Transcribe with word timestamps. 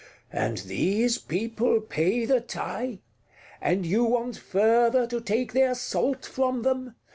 And 0.33 0.57
these 0.57 1.19
people 1.19 1.79
pay 1.79 2.25
the 2.25 2.41
taille! 2.41 2.97
And 3.61 3.85
you 3.85 4.03
want 4.03 4.35
further 4.35 5.05
to 5.05 5.21
take 5.21 5.53
their 5.53 5.75
salt 5.75 6.25
from 6.25 6.63
them! 6.63 6.95